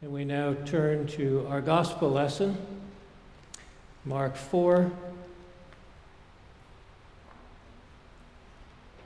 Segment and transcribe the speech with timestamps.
[0.00, 2.56] And we now turn to our gospel lesson,
[4.04, 4.92] Mark 4,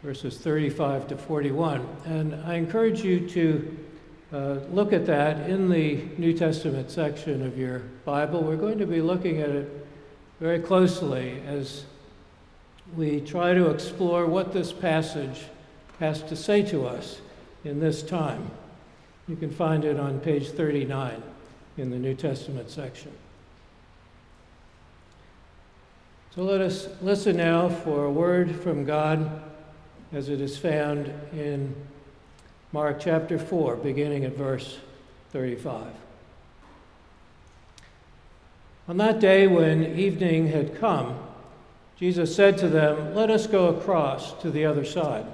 [0.02, 1.86] verses 35 to 41.
[2.04, 3.78] And I encourage you to
[4.34, 4.36] uh,
[4.70, 8.42] look at that in the New Testament section of your Bible.
[8.42, 9.86] We're going to be looking at it
[10.40, 11.86] very closely as
[12.94, 15.44] we try to explore what this passage
[16.00, 17.22] has to say to us
[17.64, 18.50] in this time.
[19.28, 21.22] You can find it on page 39
[21.78, 23.12] in the New Testament section.
[26.34, 29.42] So let us listen now for a word from God
[30.12, 31.74] as it is found in
[32.72, 34.78] Mark chapter 4, beginning at verse
[35.30, 35.86] 35.
[38.88, 41.18] On that day, when evening had come,
[41.96, 45.26] Jesus said to them, Let us go across to the other side.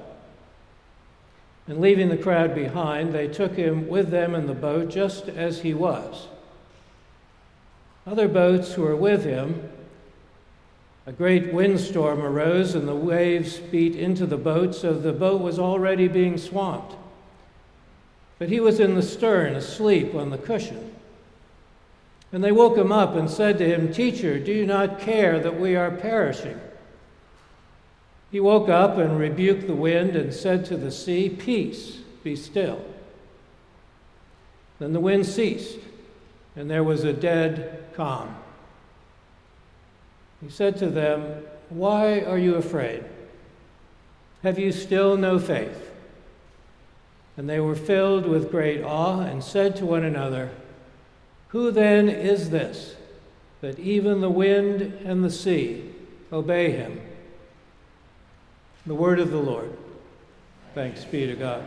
[1.69, 5.61] And leaving the crowd behind, they took him with them in the boat just as
[5.61, 6.27] he was.
[8.07, 9.69] Other boats were with him,
[11.07, 15.59] a great windstorm arose, and the waves beat into the boat, so the boat was
[15.59, 16.95] already being swamped.
[18.39, 20.95] But he was in the stern, asleep on the cushion.
[22.33, 25.61] And they woke him up and said to him, Teacher, do you not care that
[25.61, 26.59] we are perishing?
[28.31, 32.85] He woke up and rebuked the wind and said to the sea, Peace, be still.
[34.79, 35.79] Then the wind ceased,
[36.55, 38.37] and there was a dead calm.
[40.43, 43.05] He said to them, Why are you afraid?
[44.43, 45.91] Have you still no faith?
[47.37, 50.51] And they were filled with great awe and said to one another,
[51.49, 52.97] Who then is this
[53.61, 55.93] that even the wind and the sea
[56.33, 57.01] obey him?
[58.89, 59.77] The word of the Lord.
[60.75, 61.63] Thanks be to God.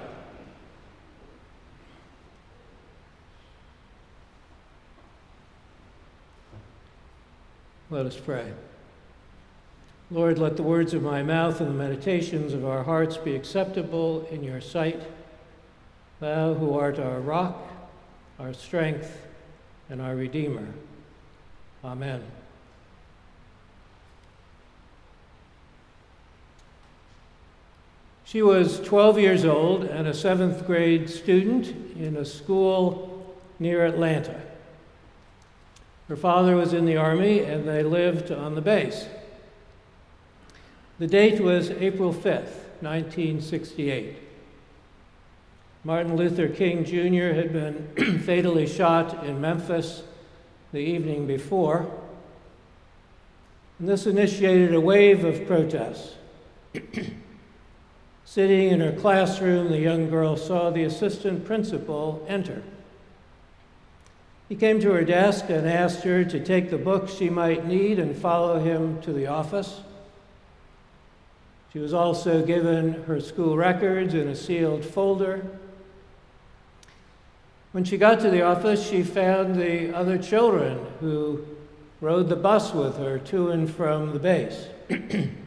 [7.92, 8.52] Let us pray.
[10.10, 14.26] Lord, let the words of my mouth and the meditations of our hearts be acceptable
[14.32, 15.04] in your sight.
[16.22, 17.72] Thou who art our rock,
[18.40, 19.28] our strength,
[19.92, 20.70] and our Redeemer.
[21.86, 22.24] Amen.
[28.32, 34.42] She was 12 years old and a seventh grade student in a school near Atlanta.
[36.08, 39.06] Her father was in the Army and they lived on the base.
[40.98, 44.16] The date was April 5th, 1968.
[45.84, 47.36] Martin Luther King Jr.
[47.36, 50.04] had been fatally shot in Memphis
[50.72, 51.86] the evening before.
[53.78, 56.16] And this initiated a wave of protests.
[58.32, 62.64] Sitting in her classroom, the young girl saw the assistant principal enter.
[64.48, 68.00] He came to her desk and asked her to take the books she might need
[68.00, 69.82] and follow him to the office.
[71.74, 75.46] She was also given her school records in a sealed folder.
[77.74, 81.46] When she got to the office, she found the other children who
[82.00, 84.68] rode the bus with her to and from the base.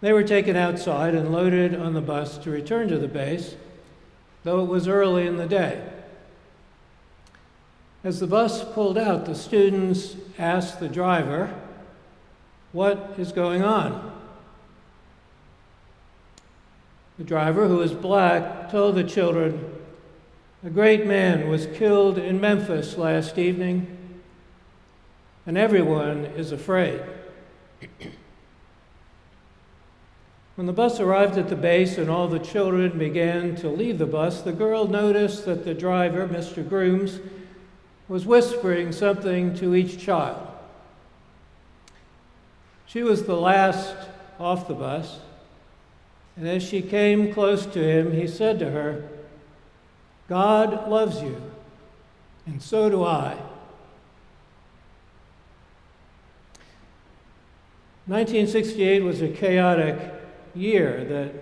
[0.00, 3.56] they were taken outside and loaded on the bus to return to the base,
[4.44, 5.82] though it was early in the day.
[8.02, 11.54] As the bus pulled out, the students asked the driver,
[12.72, 14.10] What is going on?
[17.18, 19.76] The driver, who was black, told the children,
[20.64, 23.98] A great man was killed in Memphis last evening,
[25.44, 27.02] and everyone is afraid.
[30.60, 34.04] When the bus arrived at the base and all the children began to leave the
[34.04, 36.68] bus, the girl noticed that the driver, Mr.
[36.68, 37.18] Grooms,
[38.08, 40.46] was whispering something to each child.
[42.84, 43.96] She was the last
[44.38, 45.20] off the bus,
[46.36, 49.08] and as she came close to him, he said to her,
[50.28, 51.40] God loves you,
[52.44, 53.38] and so do I.
[58.04, 60.19] 1968 was a chaotic
[60.54, 61.32] year that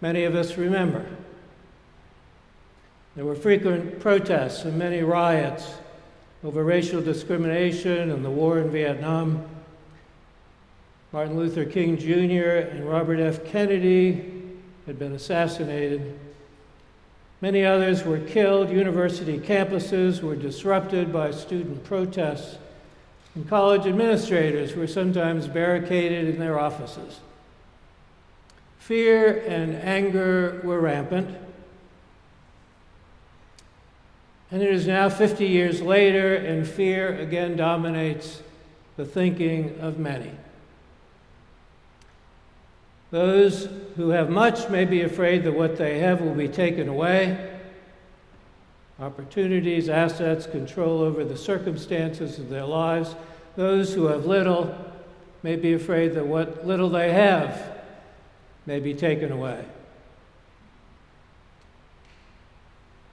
[0.00, 1.06] many of us remember.
[3.16, 5.74] There were frequent protests and many riots
[6.44, 9.48] over racial discrimination and the war in Vietnam.
[11.12, 12.68] Martin Luther King Jr.
[12.70, 13.44] and Robert F.
[13.46, 14.32] Kennedy
[14.86, 16.18] had been assassinated.
[17.40, 18.70] Many others were killed.
[18.70, 22.58] University campuses were disrupted by student protests.
[23.34, 27.20] And college administrators were sometimes barricaded in their offices.
[28.86, 31.36] Fear and anger were rampant.
[34.52, 38.42] And it is now 50 years later, and fear again dominates
[38.96, 40.30] the thinking of many.
[43.10, 47.58] Those who have much may be afraid that what they have will be taken away.
[49.00, 53.16] Opportunities, assets, control over the circumstances of their lives.
[53.56, 54.72] Those who have little
[55.42, 57.75] may be afraid that what little they have
[58.66, 59.64] may be taken away.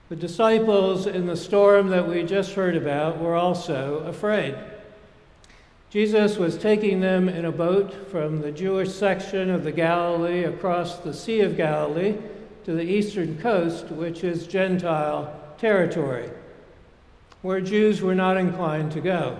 [0.09, 4.55] The disciples in the storm that we just heard about were also afraid.
[5.89, 10.97] Jesus was taking them in a boat from the Jewish section of the Galilee across
[10.97, 12.15] the Sea of Galilee
[12.65, 16.29] to the eastern coast, which is Gentile territory,
[17.41, 19.37] where Jews were not inclined to go.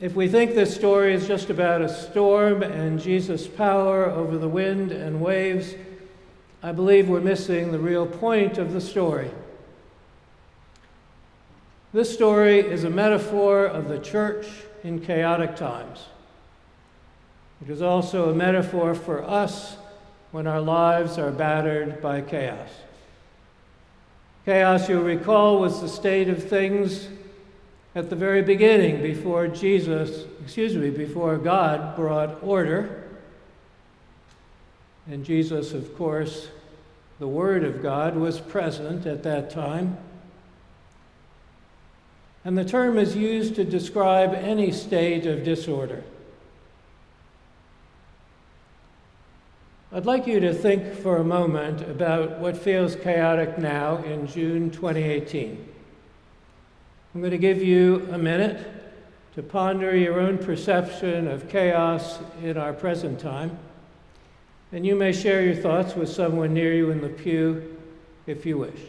[0.00, 4.48] If we think this story is just about a storm and Jesus' power over the
[4.48, 5.74] wind and waves,
[6.64, 9.30] I believe we're missing the real point of the story.
[11.92, 14.48] This story is a metaphor of the church
[14.82, 16.06] in chaotic times.
[17.62, 19.76] It is also a metaphor for us
[20.32, 22.68] when our lives are battered by chaos.
[24.44, 27.08] Chaos, you'll recall, was the state of things
[27.94, 33.04] at the very beginning before Jesus, excuse me, before God brought order.
[35.06, 36.48] And Jesus, of course,
[37.18, 39.96] the Word of God, was present at that time
[42.44, 46.04] and the term is used to describe any state of disorder.
[49.90, 54.70] I'd like you to think for a moment about what feels chaotic now in June
[54.70, 55.73] 2018.
[57.14, 58.66] I'm going to give you a minute
[59.36, 63.56] to ponder your own perception of chaos in our present time,
[64.72, 67.78] and you may share your thoughts with someone near you in the pew
[68.26, 68.80] if you wish.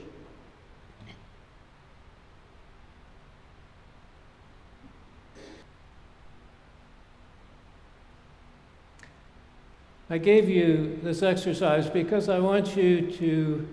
[10.10, 13.68] I gave you this exercise because I want you to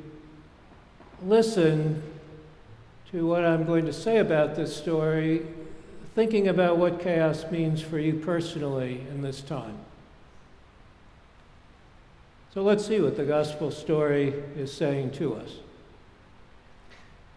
[1.24, 2.02] listen
[3.12, 5.46] to what I'm going to say about this story,
[6.14, 9.76] thinking about what chaos means for you personally in this time.
[12.54, 15.50] So let's see what the gospel story is saying to us.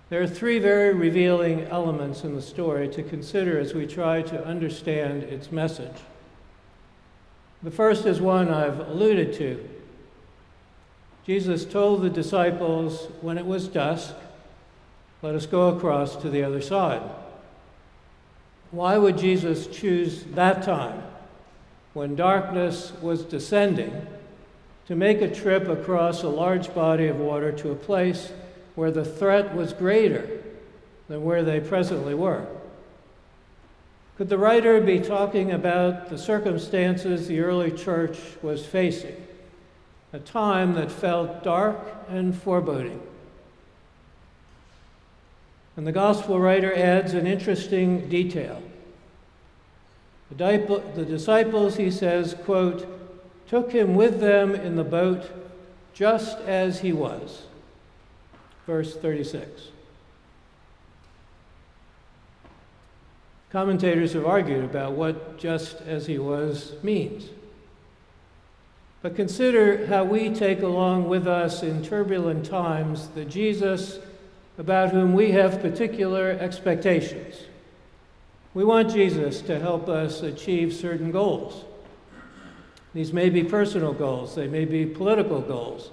[0.09, 4.45] There are three very revealing elements in the story to consider as we try to
[4.45, 5.97] understand its message.
[7.63, 9.69] The first is one I've alluded to.
[11.25, 14.15] Jesus told the disciples when it was dusk,
[15.25, 17.01] let us go across to the other side.
[18.69, 21.01] Why would Jesus choose that time,
[21.95, 24.05] when darkness was descending,
[24.85, 28.33] to make a trip across a large body of water to a place
[28.75, 30.29] where the threat was greater
[31.07, 32.45] than where they presently were?
[34.19, 39.25] Could the writer be talking about the circumstances the early church was facing?
[40.13, 41.79] A time that felt dark
[42.09, 43.01] and foreboding.
[45.77, 48.61] And the gospel writer adds an interesting detail.
[50.37, 52.87] The disciples, he says, quote,
[53.47, 55.31] took him with them in the boat
[55.93, 57.43] just as he was.
[58.65, 59.69] Verse 36.
[63.51, 67.29] Commentators have argued about what just as he was means.
[69.01, 73.99] But consider how we take along with us in turbulent times the Jesus
[74.57, 77.35] about whom we have particular expectations.
[78.53, 81.65] We want Jesus to help us achieve certain goals.
[82.93, 85.91] These may be personal goals, they may be political goals,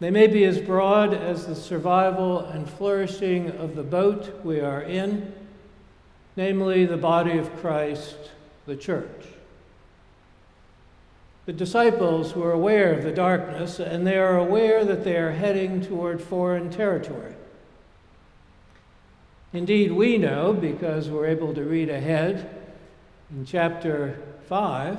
[0.00, 4.82] they may be as broad as the survival and flourishing of the boat we are
[4.82, 5.32] in
[6.36, 8.16] namely the body of Christ,
[8.66, 9.26] the church.
[11.44, 15.80] The disciples were aware of the darkness, and they are aware that they are heading
[15.80, 17.34] toward foreign territory.
[19.52, 22.64] Indeed, we know, because we're able to read ahead
[23.30, 24.18] in chapter
[24.48, 24.98] 5,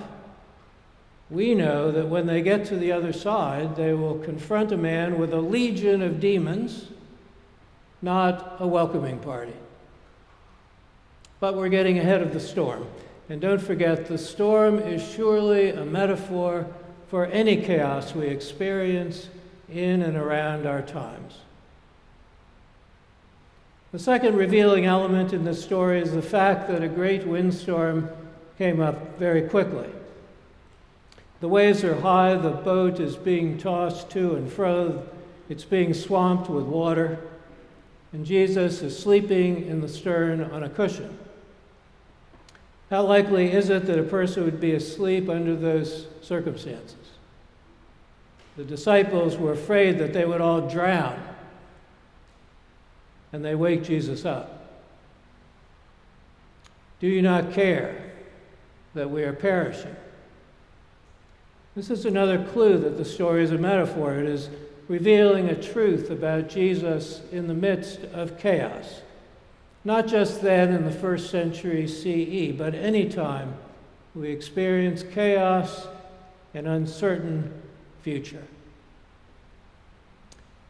[1.29, 5.17] we know that when they get to the other side, they will confront a man
[5.17, 6.89] with a legion of demons,
[8.01, 9.53] not a welcoming party
[11.43, 12.87] but we're getting ahead of the storm.
[13.27, 16.65] And don't forget, the storm is surely a metaphor
[17.09, 19.27] for any chaos we experience
[19.67, 21.39] in and around our times.
[23.93, 28.09] The second revealing element in this story is the fact that a great windstorm
[28.57, 29.87] came up very quickly.
[31.41, 35.03] The waves are high, the boat is being tossed to and fro,
[35.47, 37.19] it's being swamped with water.
[38.13, 41.15] and Jesus is sleeping in the stern on a cushion.
[42.89, 46.95] How likely is it that a person would be asleep under those circumstances?
[48.57, 51.19] The disciples were afraid that they would all drown,
[53.33, 54.69] and they wake Jesus up.
[56.99, 58.11] Do you not care
[58.93, 59.95] that we are perishing?
[61.75, 64.13] This is another clue that the story is a metaphor.
[64.13, 64.49] It is
[64.87, 69.01] revealing a truth about Jesus in the midst of chaos.
[69.83, 73.55] Not just then in the first century CE, but any time
[74.13, 75.87] we experience chaos
[76.53, 77.51] and uncertain
[78.01, 78.43] future.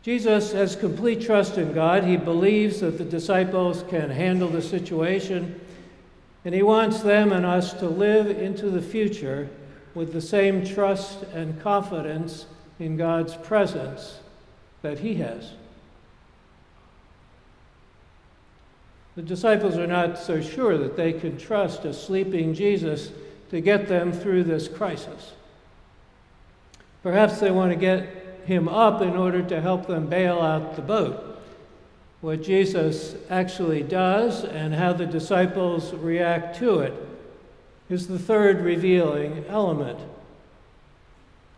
[0.03, 2.03] Jesus has complete trust in God.
[2.03, 5.59] He believes that the disciples can handle the situation,
[6.43, 9.49] and he wants them and us to live into the future
[9.95, 12.47] with the same trust and confidence
[12.79, 14.19] in God's presence
[14.81, 15.53] that he has.
[19.15, 23.11] The disciples are not so sure that they can trust a sleeping Jesus
[23.51, 25.31] to get them through this crisis.
[27.03, 30.81] Perhaps they want to get him up in order to help them bail out the
[30.81, 31.41] boat.
[32.21, 36.93] What Jesus actually does and how the disciples react to it
[37.89, 39.99] is the third revealing element.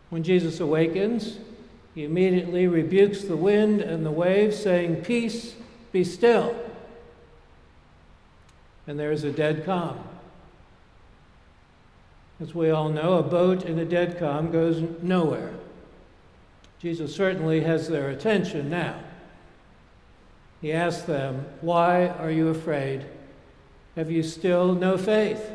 [0.09, 1.37] When Jesus awakens,
[1.93, 5.55] he immediately rebukes the wind and the waves, saying, Peace,
[5.91, 6.55] be still.
[8.87, 9.99] And there is a dead calm.
[12.41, 15.53] As we all know, a boat in a dead calm goes nowhere.
[16.85, 18.99] Jesus certainly has their attention now.
[20.61, 23.07] He asks them, Why are you afraid?
[23.95, 25.49] Have you still no faith?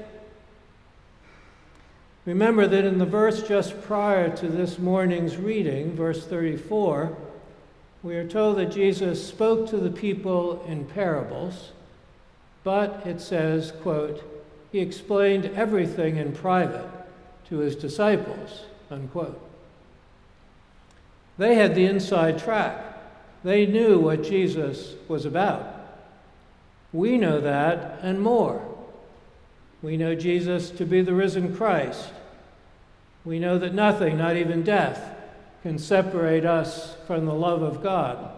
[2.24, 7.16] Remember that in the verse just prior to this morning's reading, verse 34,
[8.02, 11.70] we are told that Jesus spoke to the people in parables,
[12.64, 14.20] but it says, quote,
[14.72, 16.90] he explained everything in private
[17.50, 19.40] to his disciples, unquote.
[21.40, 23.00] They had the inside track.
[23.44, 25.66] They knew what Jesus was about.
[26.92, 28.62] We know that and more.
[29.80, 32.10] We know Jesus to be the risen Christ.
[33.24, 35.16] We know that nothing, not even death,
[35.62, 38.32] can separate us from the love of God.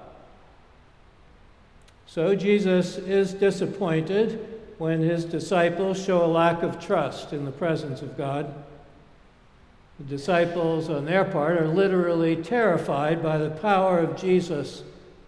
[2.07, 8.01] So Jesus is disappointed when his disciples show a lack of trust in the presence
[8.01, 8.55] of God.
[9.99, 14.83] The disciples, on their part, are literally terrified by the power of Jesus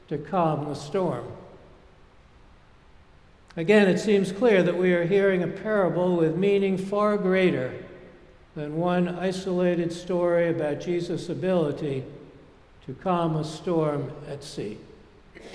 [0.09, 1.27] to calm the storm.
[3.57, 7.73] Again, it seems clear that we are hearing a parable with meaning far greater
[8.57, 12.05] than one isolated story about Jesus' ability
[12.87, 14.79] to calm a storm at sea.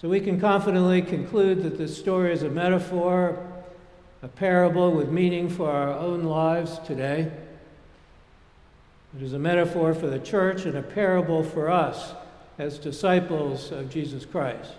[0.00, 3.46] so we can confidently conclude that this story is a metaphor,
[4.22, 7.30] a parable with meaning for our own lives today.
[9.16, 12.12] It is a metaphor for the church and a parable for us
[12.58, 14.72] as disciples of Jesus Christ.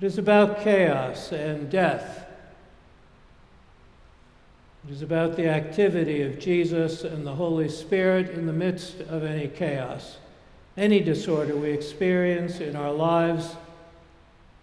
[0.00, 2.26] It is about chaos and death.
[4.88, 9.22] It is about the activity of Jesus and the Holy Spirit in the midst of
[9.22, 10.16] any chaos,
[10.76, 13.54] any disorder we experience in our lives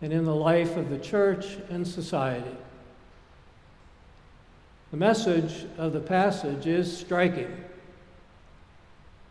[0.02, 2.58] and in the life of the church and society.
[4.92, 7.64] The message of the passage is striking.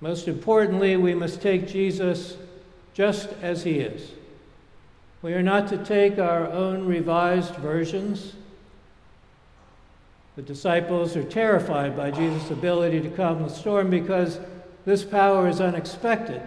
[0.01, 2.37] Most importantly, we must take Jesus
[2.95, 4.13] just as he is.
[5.21, 8.35] We are not to take our own revised versions.
[10.37, 14.39] The disciples are terrified by Jesus' ability to calm the storm because
[14.85, 16.41] this power is unexpected.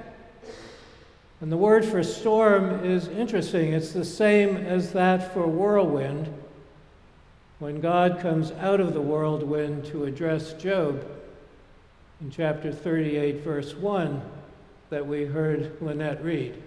[1.41, 3.73] And the word for storm is interesting.
[3.73, 6.33] It's the same as that for whirlwind
[7.61, 11.05] when God comes out of the whirlwind to address Job
[12.19, 14.19] in chapter 38, verse 1,
[14.89, 16.59] that we heard Lynette read.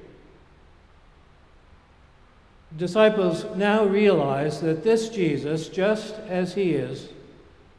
[2.77, 7.09] Disciples now realize that this Jesus, just as he is,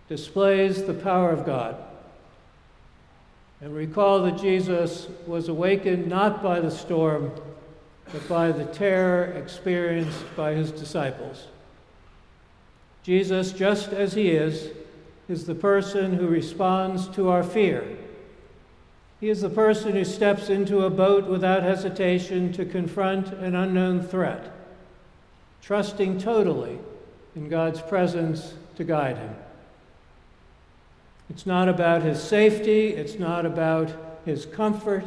[0.09, 1.77] displays the power of God.
[3.61, 7.31] And recall that Jesus was awakened not by the storm,
[8.11, 11.47] but by the terror experienced by his disciples.
[13.05, 14.71] Jesus, just as he is,
[15.29, 17.85] is the person who responds to our fear.
[19.19, 24.01] He is the person who steps into a boat without hesitation to confront an unknown
[24.01, 24.51] threat,
[25.61, 26.79] trusting totally
[27.35, 29.35] in God's presence to guide him.
[31.29, 33.91] It's not about his safety, it's not about
[34.25, 35.05] his comfort,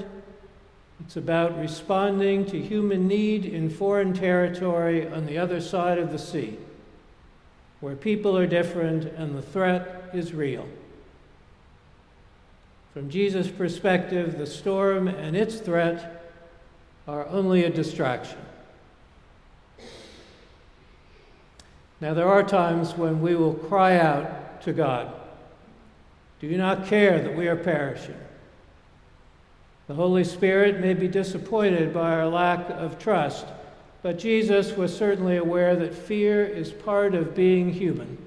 [1.00, 6.18] It's about responding to human need in foreign territory on the other side of the
[6.18, 6.58] sea,
[7.80, 10.66] where people are different and the threat is real.
[12.92, 16.32] From Jesus' perspective, the storm and its threat
[17.06, 18.38] are only a distraction.
[22.00, 25.12] Now, there are times when we will cry out to God
[26.40, 28.14] Do you not care that we are perishing?
[29.88, 33.46] The Holy Spirit may be disappointed by our lack of trust,
[34.02, 38.18] but Jesus was certainly aware that fear is part of being human.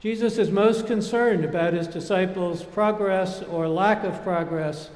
[0.00, 4.90] Jesus is most concerned about his disciples' progress or lack of progress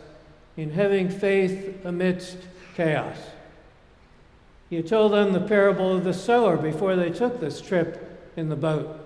[0.56, 2.38] in having faith amidst
[2.76, 3.16] chaos.
[4.68, 8.56] He told them the parable of the sower before they took this trip in the
[8.56, 8.96] boat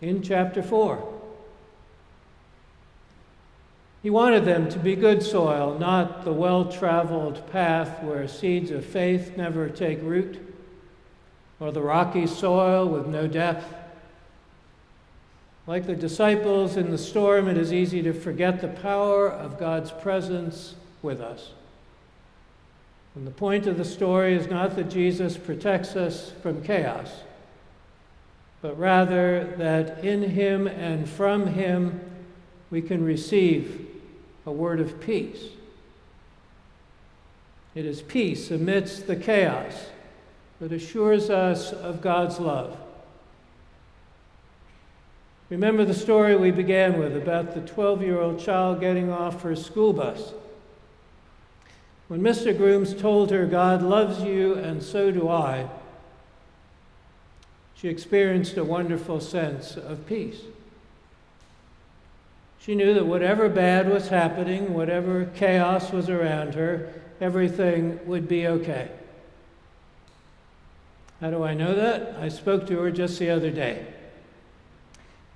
[0.00, 1.15] in chapter 4.
[4.06, 8.84] He wanted them to be good soil, not the well traveled path where seeds of
[8.84, 10.38] faith never take root,
[11.58, 13.66] or the rocky soil with no depth.
[15.66, 19.90] Like the disciples in the storm, it is easy to forget the power of God's
[19.90, 21.50] presence with us.
[23.16, 27.10] And the point of the story is not that Jesus protects us from chaos,
[28.62, 32.00] but rather that in him and from him
[32.70, 33.94] we can receive
[34.46, 35.42] a word of peace.
[37.74, 39.74] It is peace amidst the chaos
[40.60, 42.78] that assures us of God's love.
[45.50, 49.54] Remember the story we began with about the 12 year old child getting off her
[49.54, 50.32] school bus
[52.08, 52.56] when Mr.
[52.56, 55.68] Grooms told her, God loves you and so do I,
[57.74, 60.40] she experienced a wonderful sense of peace.
[62.66, 68.48] She knew that whatever bad was happening, whatever chaos was around her, everything would be
[68.48, 68.90] okay.
[71.20, 72.16] How do I know that?
[72.20, 73.86] I spoke to her just the other day.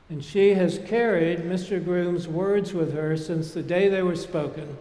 [0.08, 1.82] And she has carried Mr.
[1.82, 4.76] Groom's words with her since the day they were spoken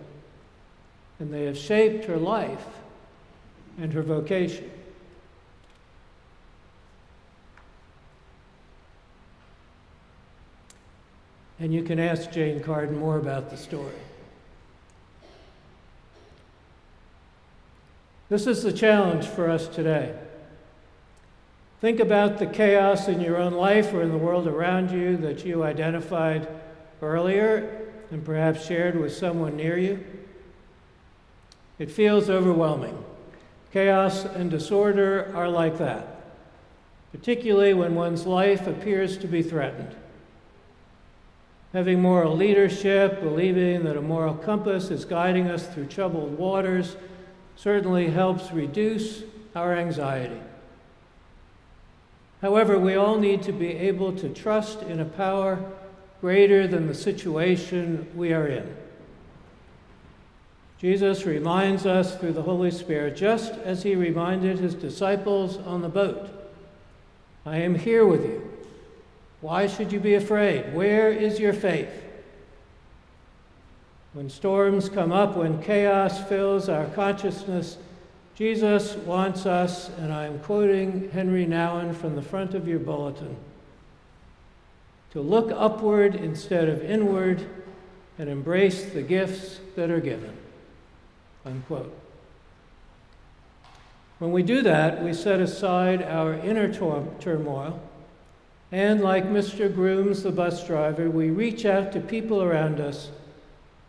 [1.20, 2.66] and they have shaped her life
[3.80, 4.72] and her vocation.
[11.60, 13.94] And you can ask Jane Carden more about the story.
[18.30, 20.16] This is the challenge for us today.
[21.82, 25.46] Think about the chaos in your own life or in the world around you that
[25.46, 26.48] you identified
[27.02, 30.06] earlier and perhaps shared with someone near you.
[31.78, 33.04] It feels overwhelming.
[33.72, 36.24] Chaos and disorder are like that,
[37.12, 39.96] particularly when one's life appears to be threatened.
[41.74, 46.96] Having moral leadership, believing that a moral compass is guiding us through troubled waters,
[47.56, 49.24] certainly helps reduce
[49.56, 50.42] our anxiety.
[52.42, 55.64] However, we all need to be able to trust in a power
[56.22, 58.76] greater than the situation we are in.
[60.80, 65.90] Jesus reminds us through the Holy Spirit, just as he reminded his disciples on the
[65.90, 66.30] boat
[67.46, 68.49] I am here with you.
[69.42, 70.74] Why should you be afraid?
[70.74, 71.90] Where is your faith?
[74.14, 77.78] When storms come up, when chaos fills our consciousness,
[78.36, 83.36] Jesus wants us, and I'm quoting Henry Nouwen from the front of your bulletin,
[85.12, 87.46] to look upward instead of inward
[88.18, 90.36] and embrace the gifts that are given.
[91.46, 91.96] Unquote.
[94.20, 97.80] When we do that, we set aside our inner turmoil,
[98.72, 99.74] and like Mr.
[99.74, 103.10] Grooms, the bus driver, we reach out to people around us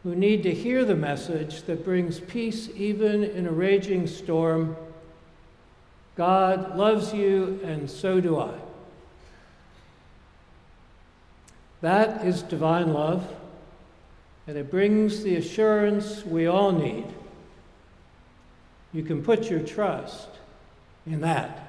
[0.03, 4.77] who need to hear the message that brings peace even in a raging storm.
[6.17, 8.55] God loves you, and so do I.
[11.83, 13.27] That is divine love,
[14.47, 17.07] and it brings the assurance we all need
[18.93, 20.29] you can put your trust
[21.07, 21.69] in that.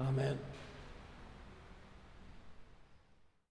[0.00, 0.38] Amen.